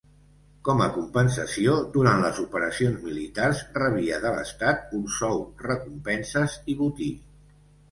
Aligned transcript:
Com 0.67 0.79
a 0.85 0.85
compensació, 0.93 1.75
durant 1.97 2.23
les 2.27 2.39
operacions 2.45 3.05
militars 3.11 3.61
rebia 3.77 4.19
de 4.25 4.33
l'Estat 4.39 4.97
un 5.03 5.07
sou, 5.19 5.39
recompenses 5.71 6.59
i 6.75 6.81
botí. 6.85 7.15